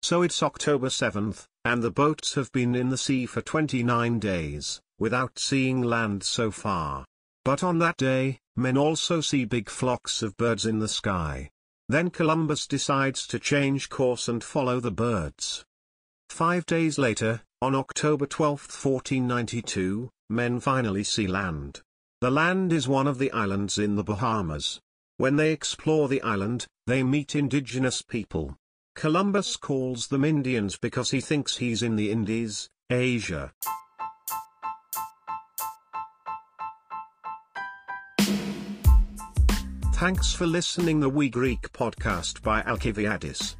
So 0.00 0.22
it's 0.22 0.42
October 0.42 0.88
7th, 0.88 1.44
and 1.66 1.82
the 1.82 1.90
boats 1.90 2.34
have 2.34 2.50
been 2.52 2.74
in 2.74 2.88
the 2.88 2.96
sea 2.96 3.26
for 3.26 3.42
29 3.42 4.18
days, 4.18 4.80
without 4.98 5.38
seeing 5.38 5.82
land 5.82 6.22
so 6.22 6.50
far. 6.50 7.04
But 7.44 7.62
on 7.62 7.78
that 7.80 7.96
day, 7.96 8.38
men 8.58 8.76
also 8.76 9.20
see 9.20 9.44
big 9.44 9.70
flocks 9.70 10.20
of 10.20 10.36
birds 10.36 10.66
in 10.66 10.80
the 10.80 10.88
sky. 10.88 11.48
Then 11.88 12.10
Columbus 12.10 12.66
decides 12.66 13.24
to 13.28 13.38
change 13.38 13.88
course 13.88 14.28
and 14.28 14.42
follow 14.42 14.80
the 14.80 14.90
birds. 14.90 15.64
Five 16.28 16.66
days 16.66 16.98
later, 16.98 17.42
on 17.62 17.76
October 17.76 18.26
12, 18.26 18.60
1492, 18.60 20.10
men 20.28 20.58
finally 20.58 21.04
see 21.04 21.28
land. 21.28 21.80
The 22.20 22.32
land 22.32 22.72
is 22.72 22.88
one 22.88 23.06
of 23.06 23.18
the 23.18 23.30
islands 23.30 23.78
in 23.78 23.94
the 23.94 24.02
Bahamas. 24.02 24.80
When 25.18 25.36
they 25.36 25.52
explore 25.52 26.08
the 26.08 26.20
island, 26.22 26.66
they 26.86 27.04
meet 27.04 27.36
indigenous 27.36 28.02
people. 28.02 28.56
Columbus 28.96 29.56
calls 29.56 30.08
them 30.08 30.24
Indians 30.24 30.76
because 30.76 31.12
he 31.12 31.20
thinks 31.20 31.56
he's 31.56 31.84
in 31.84 31.94
the 31.94 32.10
Indies, 32.10 32.68
Asia. 32.90 33.52
Thanks 39.98 40.32
for 40.32 40.46
listening 40.46 41.00
the 41.00 41.08
We 41.08 41.28
Greek 41.28 41.72
podcast 41.72 42.40
by 42.42 42.62
Alcibiadis. 42.62 43.56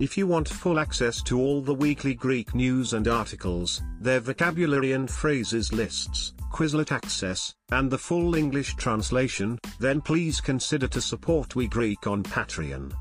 If 0.00 0.18
you 0.18 0.26
want 0.26 0.48
full 0.48 0.80
access 0.80 1.22
to 1.22 1.38
all 1.38 1.60
the 1.60 1.72
weekly 1.72 2.14
Greek 2.14 2.52
news 2.52 2.94
and 2.94 3.06
articles, 3.06 3.80
their 4.00 4.18
vocabulary 4.18 4.90
and 4.94 5.08
phrases 5.08 5.72
lists, 5.72 6.34
Quizlet 6.52 6.90
access, 6.90 7.54
and 7.70 7.88
the 7.88 7.96
full 7.96 8.34
English 8.34 8.74
translation, 8.74 9.56
then 9.78 10.00
please 10.00 10.40
consider 10.40 10.88
to 10.88 11.00
support 11.00 11.54
We 11.54 11.68
Greek 11.68 12.08
on 12.08 12.24
Patreon. 12.24 12.92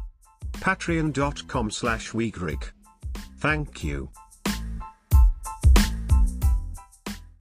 Patreon.com 0.54 1.72
slash 1.72 2.12
WeGreek. 2.12 2.64
Thank 3.40 3.84
you. 3.84 4.08